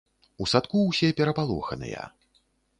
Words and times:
У 0.43 0.47
садку 0.53 0.81
ўсе 0.87 1.11
перапалоханыя. 1.21 2.11